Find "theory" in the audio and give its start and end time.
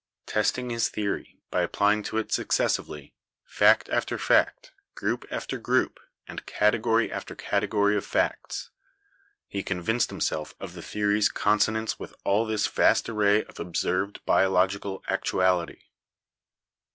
0.89-1.37